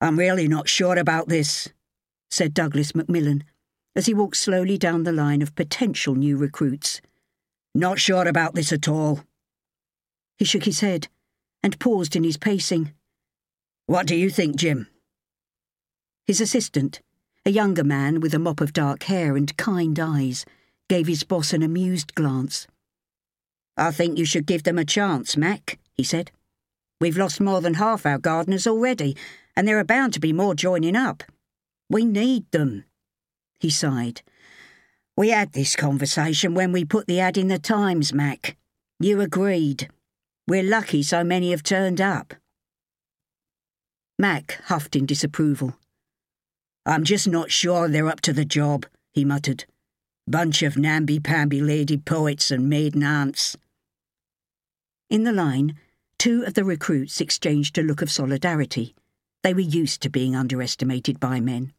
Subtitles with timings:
[0.00, 1.68] I'm really not sure about this,
[2.30, 3.44] said Douglas Macmillan
[3.96, 7.00] as he walked slowly down the line of potential new recruits.
[7.74, 9.20] Not sure about this at all.
[10.36, 11.08] He shook his head
[11.62, 12.92] and paused in his pacing.
[13.86, 14.88] What do you think, Jim?
[16.26, 17.00] His assistant,
[17.46, 20.44] a younger man with a mop of dark hair and kind eyes,
[20.88, 22.66] gave his boss an amused glance.
[23.76, 26.30] I think you should give them a chance, Mac, he said.
[27.00, 29.16] We've lost more than half our gardeners already,
[29.56, 31.22] and there are bound to be more joining up.
[31.88, 32.84] We need them.
[33.60, 34.22] He sighed.
[35.16, 38.56] We had this conversation when we put the ad in the Times, Mac.
[38.98, 39.88] You agreed.
[40.48, 42.34] We're lucky so many have turned up.
[44.18, 45.74] Mac huffed in disapproval.
[46.86, 49.64] I'm just not sure they're up to the job, he muttered.
[50.26, 53.56] Bunch of namby-pamby lady poets and maiden aunts.
[55.10, 55.76] In the line,
[56.18, 58.94] two of the recruits exchanged a look of solidarity.
[59.44, 61.74] They were used to being underestimated by men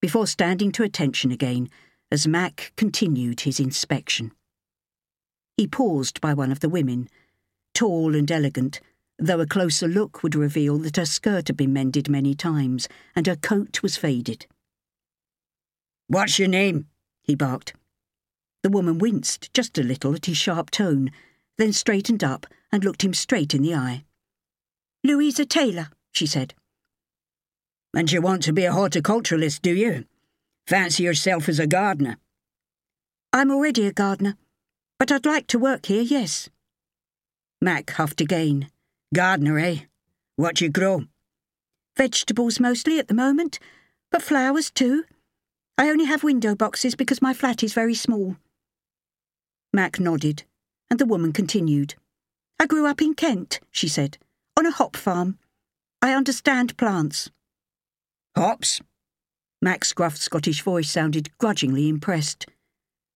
[0.00, 1.68] before standing to attention again
[2.10, 4.32] as Mac continued his inspection.
[5.56, 7.08] He paused by one of the women,
[7.74, 8.80] tall and elegant,
[9.20, 13.28] though a closer look would reveal that her skirt had been mended many times and
[13.28, 14.48] her coat was faded.
[16.08, 16.88] What's your name?
[17.22, 17.72] he barked.
[18.64, 21.12] The woman winced just a little at his sharp tone,
[21.56, 24.04] then straightened up and looked him straight in the eye.
[25.04, 26.52] Louisa Taylor, she said.
[27.94, 30.04] And you want to be a horticulturalist, do you?
[30.66, 32.18] Fancy yourself as a gardener?
[33.32, 34.36] I'm already a gardener,
[34.98, 36.48] but I'd like to work here, yes.
[37.60, 38.70] Mac huffed again.
[39.14, 39.76] Gardener, eh?
[40.36, 41.04] What you grow?
[41.96, 43.58] Vegetables mostly at the moment,
[44.10, 45.04] but flowers too.
[45.76, 48.36] I only have window boxes because my flat is very small.
[49.72, 50.44] Mac nodded,
[50.90, 51.94] and the woman continued.
[52.58, 54.18] I grew up in Kent, she said,
[54.58, 55.38] on a hop farm.
[56.02, 57.30] I understand plants.
[58.36, 58.80] Hops?
[59.62, 62.46] Mac's gruff Scottish voice sounded grudgingly impressed.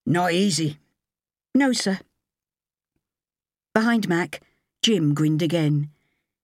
[0.05, 0.79] Not easy.
[1.55, 2.01] No, sir.
[3.75, 4.41] Behind Mac,
[4.83, 5.91] Jim grinned again.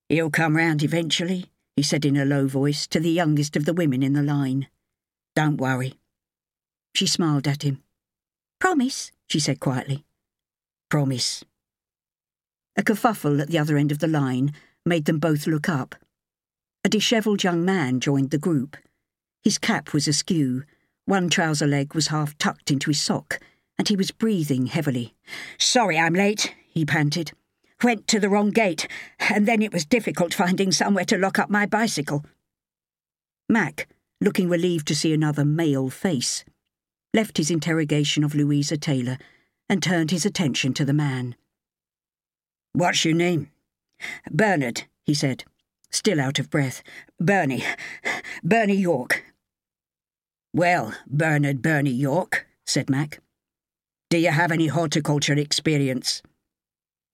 [0.09, 3.73] He'll come round eventually, he said in a low voice to the youngest of the
[3.73, 4.67] women in the line.
[5.35, 5.93] Don't worry.
[6.93, 7.83] She smiled at him.
[8.59, 10.03] Promise, she said quietly.
[10.89, 11.43] Promise.
[12.75, 14.53] A kerfuffle at the other end of the line
[14.85, 15.95] made them both look up.
[16.83, 18.75] A dishevelled young man joined the group.
[19.43, 20.63] His cap was askew,
[21.05, 23.39] one trouser leg was half tucked into his sock,
[23.77, 25.13] and he was breathing heavily.
[25.59, 27.33] Sorry I'm late, he panted.
[27.83, 28.87] Went to the wrong gate,
[29.19, 32.25] and then it was difficult finding somewhere to lock up my bicycle.
[33.47, 33.87] Mac,
[34.19, 36.43] looking relieved to see another male face,
[37.13, 39.17] left his interrogation of Louisa Taylor
[39.69, 41.35] and turned his attention to the man.
[42.73, 43.51] What's your name?
[44.31, 45.43] Bernard, he said
[45.91, 46.81] still out of breath.
[47.19, 47.63] Bernie.
[48.43, 49.23] Bernie York.
[50.53, 53.19] Well, Bernard Bernie York, said Mac.
[54.09, 56.21] Do you have any horticulture experience?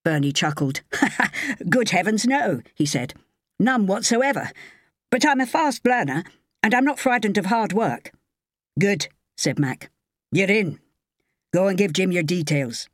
[0.03, 0.81] Bernie chuckled.
[1.69, 3.13] Good heavens, no, he said.
[3.59, 4.51] None whatsoever.
[5.11, 6.23] But I'm a fast learner,
[6.63, 8.11] and I'm not frightened of hard work.
[8.79, 9.91] Good, said Mac.
[10.31, 10.79] You're in.
[11.53, 12.87] Go and give Jim your details.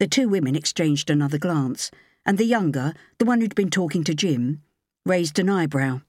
[0.00, 1.90] The two women exchanged another glance
[2.26, 4.62] and the younger, the one who'd been talking to Jim,
[5.04, 6.00] raised an eyebrow.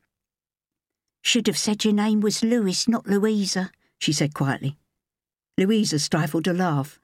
[1.22, 4.78] Should have said your name was Louis, not Louisa, she said quietly.
[5.58, 7.00] Louisa stifled a laugh.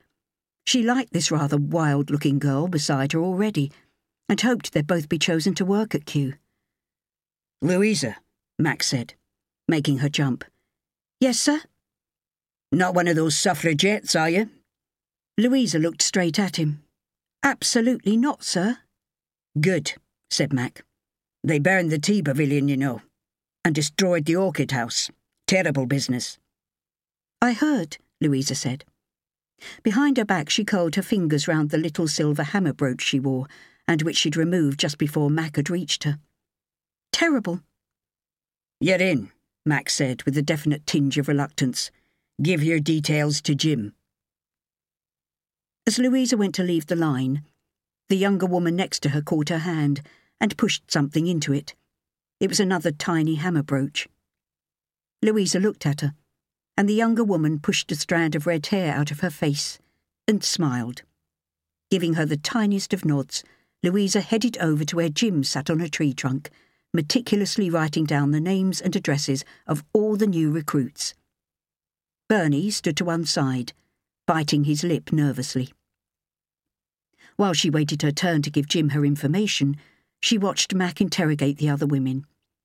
[0.66, 3.72] She liked this rather wild looking girl beside her already,
[4.30, 6.36] and hoped they'd both be chosen to work at Kew.
[7.62, 8.18] Louisa,
[8.60, 9.16] Mac said,
[9.68, 10.44] making her jump.
[11.20, 11.62] Yes, sir?
[12.72, 14.50] Not one of those suffragettes, are you?
[15.38, 16.84] Louisa looked straight at him.
[17.44, 18.78] Absolutely not, sir.
[19.60, 19.94] Good,
[20.30, 20.84] said Mac.
[21.44, 23.02] They burned the tea pavilion, you know,
[23.66, 25.10] and destroyed the orchid house.
[25.48, 26.38] Terrible business.
[27.42, 28.86] I heard, Louisa said.
[29.84, 33.48] Behind her back, she curled her fingers round the little silver hammer brooch she wore,
[33.88, 36.20] and which she'd removed just before Mac had reached her.
[37.12, 37.62] Terrible.
[38.80, 39.32] You're in,
[39.66, 41.92] Mac said with a definite tinge of reluctance.
[42.42, 43.94] Give your details to Jim.
[45.86, 47.44] As Louisa went to leave the line,
[48.12, 50.02] the younger woman next to her caught her hand
[50.42, 51.76] and pushed something into it.
[52.42, 54.10] It was another tiny hammer brooch.
[55.22, 56.14] Louisa looked at her,
[56.76, 59.80] and the younger woman pushed a strand of red hair out of her face
[60.28, 61.04] and smiled.
[61.90, 63.46] Giving her the tiniest of nods,
[63.82, 66.50] Louisa headed over to where Jim sat on a tree trunk,
[66.94, 71.14] meticulously writing down the names and addresses of all the new recruits.
[72.28, 73.72] Bernie stood to one side,
[74.28, 75.72] biting his lip nervously.
[77.42, 79.76] While she waited her turn to give Jim her information,
[80.20, 82.28] she watched Mac interrogate the other women.